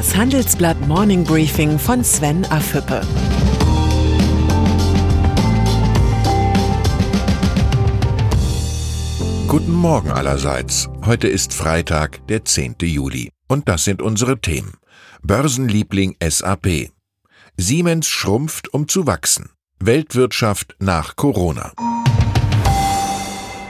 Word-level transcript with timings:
Das 0.00 0.16
Handelsblatt 0.16 0.88
Morning 0.88 1.24
Briefing 1.24 1.78
von 1.78 2.02
Sven 2.02 2.46
Afüppe. 2.46 3.02
Guten 9.46 9.72
Morgen 9.72 10.10
allerseits. 10.10 10.88
Heute 11.04 11.28
ist 11.28 11.52
Freitag, 11.52 12.26
der 12.28 12.46
10. 12.46 12.76
Juli. 12.80 13.28
Und 13.46 13.68
das 13.68 13.84
sind 13.84 14.00
unsere 14.00 14.40
Themen. 14.40 14.72
Börsenliebling 15.22 16.16
SAP. 16.26 16.88
Siemens 17.58 18.08
schrumpft, 18.08 18.72
um 18.72 18.88
zu 18.88 19.06
wachsen. 19.06 19.50
Weltwirtschaft 19.80 20.76
nach 20.78 21.16
Corona. 21.16 21.72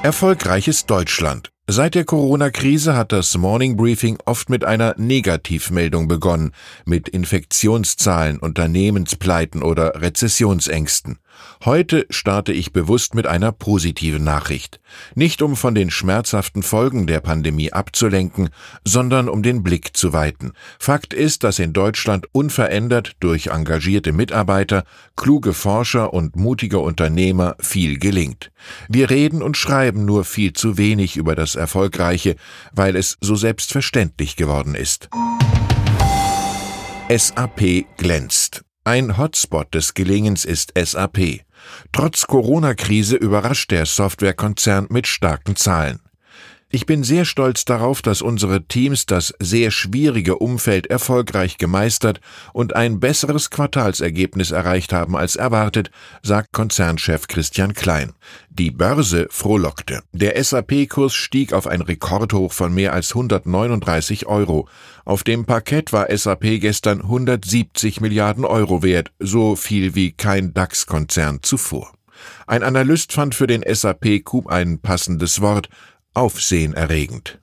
Erfolgreiches 0.04 0.86
Deutschland. 0.86 1.50
Seit 1.72 1.94
der 1.94 2.04
Corona-Krise 2.04 2.96
hat 2.96 3.12
das 3.12 3.38
Morning 3.38 3.76
Briefing 3.76 4.18
oft 4.24 4.50
mit 4.50 4.64
einer 4.64 4.96
Negativmeldung 4.98 6.08
begonnen, 6.08 6.50
mit 6.84 7.08
Infektionszahlen, 7.08 8.40
Unternehmenspleiten 8.40 9.62
oder 9.62 10.02
Rezessionsängsten. 10.02 11.20
Heute 11.64 12.06
starte 12.10 12.52
ich 12.52 12.72
bewusst 12.72 13.14
mit 13.14 13.26
einer 13.26 13.52
positiven 13.52 14.24
Nachricht. 14.24 14.80
Nicht 15.14 15.42
um 15.42 15.56
von 15.56 15.74
den 15.74 15.90
schmerzhaften 15.90 16.62
Folgen 16.62 17.06
der 17.06 17.20
Pandemie 17.20 17.72
abzulenken, 17.72 18.50
sondern 18.84 19.28
um 19.28 19.42
den 19.42 19.62
Blick 19.62 19.96
zu 19.96 20.12
weiten. 20.12 20.52
Fakt 20.78 21.14
ist, 21.14 21.44
dass 21.44 21.58
in 21.58 21.72
Deutschland 21.72 22.26
unverändert 22.32 23.12
durch 23.20 23.48
engagierte 23.48 24.12
Mitarbeiter, 24.12 24.84
kluge 25.16 25.52
Forscher 25.52 26.12
und 26.12 26.36
mutige 26.36 26.78
Unternehmer 26.78 27.56
viel 27.60 27.98
gelingt. 27.98 28.50
Wir 28.88 29.10
reden 29.10 29.42
und 29.42 29.56
schreiben 29.56 30.04
nur 30.04 30.24
viel 30.24 30.52
zu 30.52 30.78
wenig 30.78 31.16
über 31.16 31.34
das 31.34 31.54
Erfolgreiche, 31.54 32.36
weil 32.72 32.96
es 32.96 33.18
so 33.20 33.36
selbstverständlich 33.36 34.36
geworden 34.36 34.74
ist. 34.74 35.08
SAP 37.10 37.86
glänzt. 37.96 38.62
Ein 38.84 39.18
Hotspot 39.18 39.74
des 39.74 39.92
Gelingens 39.92 40.46
ist 40.46 40.72
SAP. 40.74 41.40
Trotz 41.92 42.26
Corona-Krise 42.26 43.16
überrascht 43.16 43.70
der 43.70 43.84
Softwarekonzern 43.84 44.86
mit 44.88 45.06
starken 45.06 45.54
Zahlen. 45.54 46.00
Ich 46.72 46.86
bin 46.86 47.02
sehr 47.02 47.24
stolz 47.24 47.64
darauf, 47.64 48.00
dass 48.00 48.22
unsere 48.22 48.62
Teams 48.62 49.04
das 49.04 49.34
sehr 49.40 49.72
schwierige 49.72 50.36
Umfeld 50.36 50.86
erfolgreich 50.86 51.58
gemeistert 51.58 52.20
und 52.52 52.76
ein 52.76 53.00
besseres 53.00 53.50
Quartalsergebnis 53.50 54.52
erreicht 54.52 54.92
haben 54.92 55.16
als 55.16 55.34
erwartet, 55.34 55.90
sagt 56.22 56.52
Konzernchef 56.52 57.26
Christian 57.26 57.74
Klein. 57.74 58.12
Die 58.50 58.70
Börse 58.70 59.26
frohlockte. 59.30 60.04
Der 60.12 60.40
SAP-Kurs 60.40 61.12
stieg 61.12 61.52
auf 61.52 61.66
ein 61.66 61.80
Rekordhoch 61.80 62.52
von 62.52 62.72
mehr 62.72 62.92
als 62.92 63.16
139 63.16 64.26
Euro. 64.26 64.68
Auf 65.04 65.24
dem 65.24 65.46
Parkett 65.46 65.92
war 65.92 66.06
SAP 66.16 66.60
gestern 66.60 67.00
170 67.00 68.00
Milliarden 68.00 68.44
Euro 68.44 68.84
wert, 68.84 69.10
so 69.18 69.56
viel 69.56 69.96
wie 69.96 70.12
kein 70.12 70.54
DAX-Konzern 70.54 71.40
zuvor. 71.42 71.94
Ein 72.46 72.62
Analyst 72.62 73.12
fand 73.12 73.34
für 73.34 73.48
den 73.48 73.64
SAP-Coup 73.66 74.46
ein 74.48 74.78
passendes 74.78 75.40
Wort, 75.40 75.68
aufsehenerregend. 76.14 77.40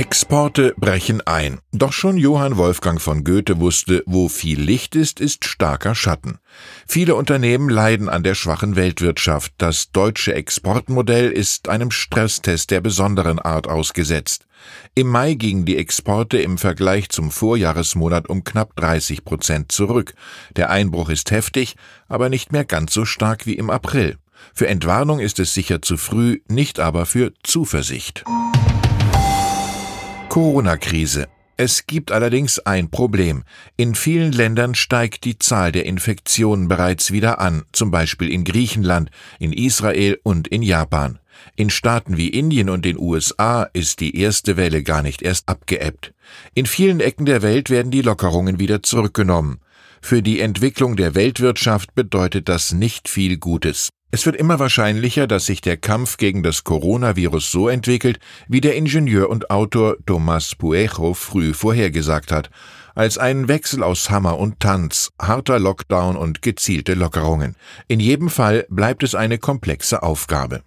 Exporte 0.00 0.72
brechen 0.78 1.20
ein. 1.26 1.58
Doch 1.72 1.92
schon 1.92 2.16
Johann 2.16 2.56
Wolfgang 2.56 2.98
von 2.98 3.22
Goethe 3.22 3.60
wusste, 3.60 4.02
wo 4.06 4.30
viel 4.30 4.58
Licht 4.58 4.96
ist, 4.96 5.20
ist 5.20 5.44
starker 5.44 5.94
Schatten. 5.94 6.38
Viele 6.88 7.14
Unternehmen 7.16 7.68
leiden 7.68 8.08
an 8.08 8.22
der 8.22 8.34
schwachen 8.34 8.76
Weltwirtschaft. 8.76 9.52
Das 9.58 9.92
deutsche 9.92 10.32
Exportmodell 10.32 11.30
ist 11.30 11.68
einem 11.68 11.90
Stresstest 11.90 12.70
der 12.70 12.80
besonderen 12.80 13.38
Art 13.38 13.68
ausgesetzt. 13.68 14.46
Im 14.94 15.08
Mai 15.08 15.34
gingen 15.34 15.66
die 15.66 15.76
Exporte 15.76 16.38
im 16.38 16.56
Vergleich 16.56 17.10
zum 17.10 17.30
Vorjahresmonat 17.30 18.30
um 18.30 18.42
knapp 18.42 18.74
30 18.76 19.22
Prozent 19.26 19.70
zurück. 19.70 20.14
Der 20.56 20.70
Einbruch 20.70 21.10
ist 21.10 21.30
heftig, 21.30 21.76
aber 22.08 22.30
nicht 22.30 22.52
mehr 22.52 22.64
ganz 22.64 22.94
so 22.94 23.04
stark 23.04 23.44
wie 23.44 23.54
im 23.54 23.68
April. 23.68 24.16
Für 24.54 24.68
Entwarnung 24.68 25.20
ist 25.20 25.38
es 25.38 25.54
sicher 25.54 25.82
zu 25.82 25.96
früh, 25.96 26.40
nicht 26.48 26.80
aber 26.80 27.06
für 27.06 27.32
Zuversicht. 27.42 28.24
Corona-Krise. 30.28 31.28
Es 31.56 31.86
gibt 31.86 32.10
allerdings 32.10 32.58
ein 32.60 32.90
Problem. 32.90 33.44
In 33.76 33.94
vielen 33.94 34.32
Ländern 34.32 34.74
steigt 34.74 35.24
die 35.24 35.38
Zahl 35.38 35.72
der 35.72 35.84
Infektionen 35.84 36.68
bereits 36.68 37.10
wieder 37.10 37.38
an, 37.38 37.64
zum 37.72 37.90
Beispiel 37.90 38.30
in 38.30 38.44
Griechenland, 38.44 39.10
in 39.38 39.52
Israel 39.52 40.18
und 40.22 40.48
in 40.48 40.62
Japan. 40.62 41.18
In 41.56 41.68
Staaten 41.68 42.16
wie 42.16 42.28
Indien 42.28 42.70
und 42.70 42.84
den 42.84 42.98
USA 42.98 43.64
ist 43.64 44.00
die 44.00 44.16
erste 44.16 44.56
Welle 44.56 44.82
gar 44.82 45.02
nicht 45.02 45.20
erst 45.20 45.48
abgeebbt. 45.48 46.14
In 46.54 46.64
vielen 46.64 47.00
Ecken 47.00 47.26
der 47.26 47.42
Welt 47.42 47.68
werden 47.68 47.90
die 47.90 48.02
Lockerungen 48.02 48.58
wieder 48.58 48.82
zurückgenommen. 48.82 49.60
Für 50.00 50.22
die 50.22 50.40
Entwicklung 50.40 50.96
der 50.96 51.14
Weltwirtschaft 51.14 51.94
bedeutet 51.94 52.48
das 52.48 52.72
nicht 52.72 53.08
viel 53.08 53.36
Gutes. 53.36 53.90
Es 54.12 54.26
wird 54.26 54.34
immer 54.34 54.58
wahrscheinlicher, 54.58 55.28
dass 55.28 55.46
sich 55.46 55.60
der 55.60 55.76
Kampf 55.76 56.16
gegen 56.16 56.42
das 56.42 56.64
Coronavirus 56.64 57.52
so 57.52 57.68
entwickelt, 57.68 58.18
wie 58.48 58.60
der 58.60 58.74
Ingenieur 58.74 59.30
und 59.30 59.50
Autor 59.50 59.98
Tomás 60.04 60.56
Puejo 60.58 61.14
früh 61.14 61.54
vorhergesagt 61.54 62.32
hat, 62.32 62.50
als 62.96 63.18
einen 63.18 63.46
Wechsel 63.46 63.84
aus 63.84 64.10
Hammer 64.10 64.36
und 64.38 64.58
Tanz, 64.58 65.10
harter 65.20 65.60
Lockdown 65.60 66.16
und 66.16 66.42
gezielte 66.42 66.94
Lockerungen. 66.94 67.54
In 67.86 68.00
jedem 68.00 68.30
Fall 68.30 68.66
bleibt 68.68 69.04
es 69.04 69.14
eine 69.14 69.38
komplexe 69.38 70.02
Aufgabe. 70.02 70.62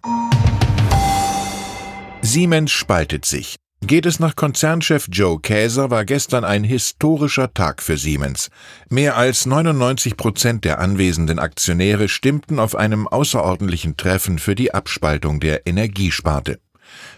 Siemens 2.22 2.72
spaltet 2.72 3.26
sich. 3.26 3.56
Geht 3.86 4.06
es 4.06 4.18
nach 4.18 4.34
Konzernchef 4.34 5.08
Joe 5.12 5.38
Käser, 5.38 5.90
war 5.90 6.06
gestern 6.06 6.42
ein 6.42 6.64
historischer 6.64 7.52
Tag 7.52 7.82
für 7.82 7.98
Siemens. 7.98 8.48
Mehr 8.88 9.14
als 9.18 9.44
99 9.44 10.16
Prozent 10.16 10.64
der 10.64 10.78
anwesenden 10.78 11.38
Aktionäre 11.38 12.08
stimmten 12.08 12.58
auf 12.60 12.76
einem 12.76 13.06
außerordentlichen 13.06 13.98
Treffen 13.98 14.38
für 14.38 14.54
die 14.54 14.72
Abspaltung 14.72 15.38
der 15.38 15.66
Energiesparte. 15.66 16.60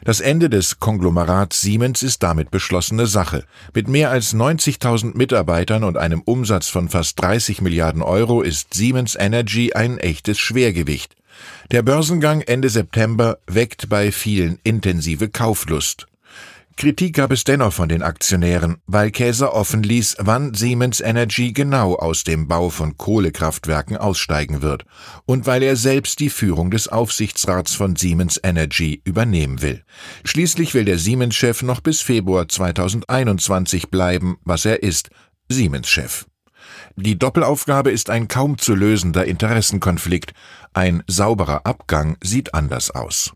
Das 0.03 0.19
Ende 0.19 0.51
des 0.51 0.81
Konglomerats 0.81 1.61
Siemens 1.61 2.03
ist 2.03 2.25
damit 2.25 2.51
beschlossene 2.51 3.07
Sache. 3.07 3.45
Mit 3.73 3.87
mehr 3.87 4.11
als 4.11 4.35
90.000 4.35 5.17
Mitarbeitern 5.17 5.85
und 5.85 5.97
einem 5.97 6.21
Umsatz 6.23 6.67
von 6.67 6.89
fast 6.89 7.23
30 7.23 7.61
Milliarden 7.61 8.03
Euro 8.03 8.43
ist 8.43 8.75
Siemens 8.75 9.15
Energy 9.15 9.75
ein 9.75 9.99
echtes 9.99 10.41
Schwergewicht. 10.41 11.15
Der 11.71 11.83
Börsengang 11.83 12.41
Ende 12.41 12.71
September 12.71 13.39
weckt 13.47 13.89
bei 13.89 14.11
vielen 14.11 14.59
intensive 14.65 15.29
Kauflust. 15.29 16.09
Kritik 16.79 17.15
gab 17.15 17.33
es 17.33 17.45
dennoch 17.45 17.73
von 17.73 17.89
den 17.89 18.03
Aktionären, 18.03 18.77
weil 18.87 19.11
Käser 19.11 19.55
offen 19.55 19.83
ließ, 19.83 20.17
wann 20.19 20.53
Siemens 20.53 21.01
Energy 21.01 21.53
genau 21.55 21.95
aus 21.95 22.23
dem 22.23 22.49
Bau 22.49 22.69
von 22.69 22.99
Kohlekraftwerken 22.99 23.97
aussteigen 23.97 24.61
wird 24.61 24.85
und 25.25 25.47
weil 25.47 25.63
er 25.63 25.77
selbst 25.77 26.21
die 26.21 26.29
Führung 26.29 26.71
des 26.71 26.89
Aufsichtsrats 26.89 27.75
von 27.75 27.97
Siemens 27.97 28.39
Energy 28.43 29.01
übernehmen 29.05 29.63
will. 29.63 29.85
Schließlich 30.25 30.75
will 30.75 30.85
der 30.85 30.99
Siemens-Chef 30.99 31.63
noch 31.63 31.81
bis 31.81 32.03
Februar 32.03 32.47
2021 32.47 33.89
bleiben, 33.89 34.37
was 34.45 34.67
er 34.67 34.83
ist, 34.83 35.09
Siemens-Chef. 35.49 36.27
Die 36.97 37.19
Doppelaufgabe 37.19 37.91
ist 37.91 38.11
ein 38.11 38.29
kaum 38.29 38.59
zu 38.59 38.75
lösender 38.75 39.25
Interessenkonflikt. 39.25 40.35
Ein 40.75 41.03
sauberer 41.07 41.65
Abgang 41.65 42.19
sieht 42.23 42.53
anders 42.53 42.91
aus. 42.91 43.33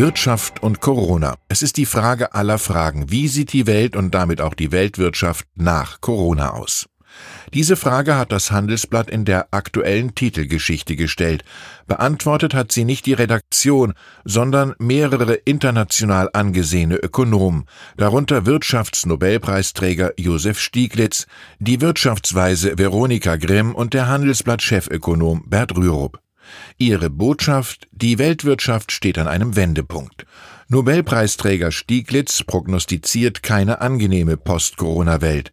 Wirtschaft 0.00 0.62
und 0.62 0.80
Corona. 0.80 1.36
Es 1.48 1.60
ist 1.60 1.76
die 1.76 1.84
Frage 1.84 2.32
aller 2.32 2.56
Fragen. 2.56 3.10
Wie 3.10 3.28
sieht 3.28 3.52
die 3.52 3.66
Welt 3.66 3.96
und 3.96 4.14
damit 4.14 4.40
auch 4.40 4.54
die 4.54 4.72
Weltwirtschaft 4.72 5.46
nach 5.56 6.00
Corona 6.00 6.54
aus? 6.54 6.86
Diese 7.52 7.76
Frage 7.76 8.16
hat 8.16 8.32
das 8.32 8.50
Handelsblatt 8.50 9.10
in 9.10 9.26
der 9.26 9.48
aktuellen 9.50 10.14
Titelgeschichte 10.14 10.96
gestellt. 10.96 11.44
Beantwortet 11.86 12.54
hat 12.54 12.72
sie 12.72 12.84
nicht 12.84 13.04
die 13.04 13.12
Redaktion, 13.12 13.92
sondern 14.24 14.74
mehrere 14.78 15.34
international 15.34 16.30
angesehene 16.32 16.96
Ökonomen, 16.96 17.66
darunter 17.98 18.46
Wirtschaftsnobelpreisträger 18.46 20.14
Josef 20.16 20.60
Stieglitz, 20.60 21.26
die 21.58 21.82
Wirtschaftsweise 21.82 22.78
Veronika 22.78 23.36
Grimm 23.36 23.74
und 23.74 23.92
der 23.92 24.08
Handelsblatt-Chefökonom 24.08 25.42
Bert 25.50 25.76
Rürup. 25.76 26.20
Ihre 26.78 27.10
Botschaft, 27.10 27.88
die 27.92 28.18
Weltwirtschaft 28.18 28.92
steht 28.92 29.18
an 29.18 29.28
einem 29.28 29.56
Wendepunkt. 29.56 30.26
Nobelpreisträger 30.68 31.72
Stieglitz 31.72 32.44
prognostiziert 32.44 33.42
keine 33.42 33.80
angenehme 33.80 34.36
Post-Corona-Welt. 34.36 35.52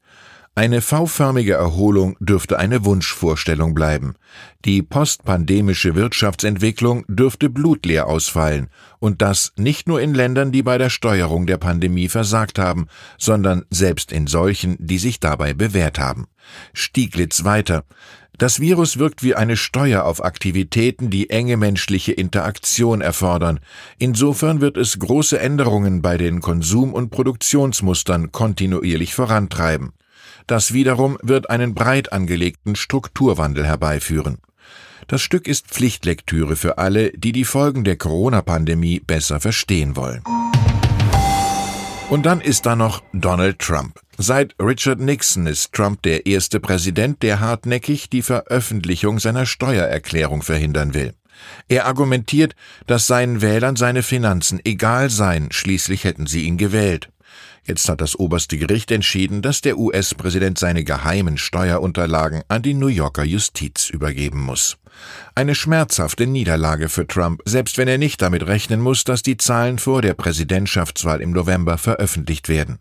Eine 0.58 0.82
V-förmige 0.82 1.54
Erholung 1.54 2.18
dürfte 2.20 2.58
eine 2.58 2.84
Wunschvorstellung 2.84 3.76
bleiben. 3.76 4.16
Die 4.66 4.82
postpandemische 4.82 5.94
Wirtschaftsentwicklung 5.94 7.06
dürfte 7.08 7.48
blutleer 7.48 8.08
ausfallen, 8.08 8.70
und 8.98 9.22
das 9.22 9.54
nicht 9.56 9.88
nur 9.88 10.02
in 10.02 10.16
Ländern, 10.16 10.52
die 10.52 10.64
bei 10.64 10.80
der 10.80 10.90
Steuerung 10.90 11.46
der 11.46 11.58
Pandemie 11.58 12.10
versagt 12.10 12.58
haben, 12.58 12.88
sondern 13.20 13.66
selbst 13.70 14.12
in 14.12 14.26
solchen, 14.26 14.78
die 14.80 14.98
sich 14.98 15.20
dabei 15.20 15.54
bewährt 15.54 16.00
haben. 16.00 16.26
Stieglitz 16.74 17.44
weiter. 17.44 17.84
Das 18.38 18.60
Virus 18.60 19.00
wirkt 19.00 19.24
wie 19.24 19.34
eine 19.34 19.58
Steuer 19.58 20.04
auf 20.04 20.24
Aktivitäten, 20.24 21.10
die 21.10 21.32
enge 21.32 21.58
menschliche 21.58 22.12
Interaktion 22.12 23.02
erfordern. 23.02 23.60
Insofern 23.98 24.62
wird 24.62 24.78
es 24.78 25.00
große 25.00 25.40
Änderungen 25.40 26.04
bei 26.04 26.18
den 26.18 26.40
Konsum- 26.40 26.94
und 26.94 27.10
Produktionsmustern 27.10 28.32
kontinuierlich 28.32 29.16
vorantreiben. 29.16 29.94
Das 30.46 30.72
wiederum 30.72 31.18
wird 31.24 31.50
einen 31.50 31.74
breit 31.74 32.14
angelegten 32.14 32.76
Strukturwandel 32.76 33.66
herbeiführen. 33.66 34.38
Das 35.08 35.22
Stück 35.22 35.48
ist 35.48 35.68
Pflichtlektüre 35.68 36.56
für 36.56 36.78
alle, 36.78 37.12
die 37.14 37.32
die 37.32 37.46
Folgen 37.46 37.84
der 37.84 37.96
Corona-Pandemie 37.96 39.00
besser 39.00 39.40
verstehen 39.40 39.96
wollen. 39.96 40.22
Und 42.10 42.26
dann 42.28 42.40
ist 42.40 42.68
da 42.68 42.76
noch 42.76 43.02
Donald 43.14 43.60
Trump. 43.60 44.00
Seit 44.20 44.56
Richard 44.60 45.00
Nixon 45.00 45.46
ist 45.46 45.74
Trump 45.74 46.02
der 46.02 46.26
erste 46.26 46.60
Präsident, 46.60 47.22
der 47.22 47.40
hartnäckig 47.40 48.10
die 48.10 48.24
Veröffentlichung 48.24 49.20
seiner 49.20 49.46
Steuererklärung 49.46 50.42
verhindern 50.42 50.96
will. 50.96 51.14
Er 51.68 51.86
argumentiert, 51.86 52.56
dass 52.88 53.06
seinen 53.06 53.44
Wählern 53.44 53.76
seine 53.76 54.02
Finanzen 54.02 54.60
egal 54.66 55.12
seien, 55.12 55.52
schließlich 55.52 56.04
hätten 56.04 56.26
sie 56.26 56.46
ihn 56.46 56.58
gewählt. 56.58 57.10
Jetzt 57.64 57.88
hat 57.90 58.02
das 58.02 58.18
oberste 58.18 58.58
Gericht 58.58 58.90
entschieden, 58.90 59.44
dass 59.44 59.62
der 59.62 59.78
US-Präsident 59.78 60.58
seine 60.58 60.84
geheimen 60.84 61.38
Steuerunterlagen 61.38 62.42
an 62.48 62.64
die 62.64 62.74
New 62.74 62.88
Yorker 62.88 63.24
Justiz 63.24 63.92
übergeben 63.92 64.42
muss. 64.42 64.78
Eine 65.36 65.54
schmerzhafte 65.54 66.26
Niederlage 66.26 66.90
für 66.90 67.06
Trump, 67.06 67.42
selbst 67.46 67.78
wenn 67.78 67.88
er 67.88 68.00
nicht 68.00 68.20
damit 68.24 68.48
rechnen 68.48 68.82
muss, 68.82 69.04
dass 69.04 69.22
die 69.22 69.38
Zahlen 69.38 69.78
vor 69.78 70.02
der 70.02 70.16
Präsidentschaftswahl 70.16 71.22
im 71.22 71.30
November 71.32 71.78
veröffentlicht 71.78 72.50
werden. 72.50 72.80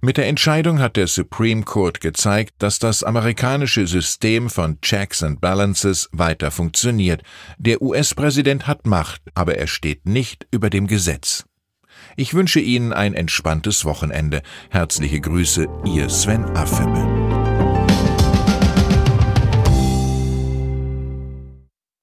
Mit 0.00 0.16
der 0.16 0.26
Entscheidung 0.26 0.80
hat 0.80 0.96
der 0.96 1.06
Supreme 1.06 1.62
Court 1.62 2.00
gezeigt, 2.00 2.54
dass 2.58 2.78
das 2.78 3.02
amerikanische 3.02 3.86
System 3.86 4.50
von 4.50 4.80
Checks 4.80 5.22
and 5.22 5.40
Balances 5.40 6.08
weiter 6.12 6.50
funktioniert. 6.50 7.22
Der 7.58 7.82
US-Präsident 7.82 8.66
hat 8.66 8.86
Macht, 8.86 9.22
aber 9.34 9.56
er 9.56 9.66
steht 9.66 10.06
nicht 10.06 10.46
über 10.50 10.70
dem 10.70 10.86
Gesetz. 10.86 11.44
Ich 12.16 12.34
wünsche 12.34 12.60
Ihnen 12.60 12.92
ein 12.92 13.14
entspanntes 13.14 13.84
Wochenende. 13.84 14.42
Herzliche 14.70 15.20
Grüße, 15.20 15.66
Ihr 15.84 16.08
Sven 16.08 16.44
Affebe. 16.56 17.15